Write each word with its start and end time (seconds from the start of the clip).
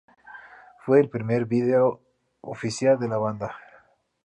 Fue 0.83 0.99
el 0.99 1.09
primer 1.11 1.45
vídeo 1.45 2.01
oficial 2.41 2.97
de 2.99 3.07
la 3.07 3.19
banda. 3.19 3.55